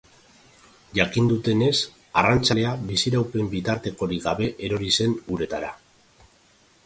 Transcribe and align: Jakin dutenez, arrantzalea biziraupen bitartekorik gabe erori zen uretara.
Jakin 0.99 1.27
dutenez, 1.31 1.73
arrantzalea 2.21 2.71
biziraupen 2.87 3.51
bitartekorik 3.53 4.25
gabe 4.29 4.49
erori 4.69 4.91
zen 4.97 5.17
uretara. 5.37 5.73